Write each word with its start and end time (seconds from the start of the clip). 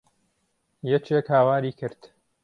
یەکێک 0.93 1.27
هاواری 1.35 1.71
کرد. 1.79 2.01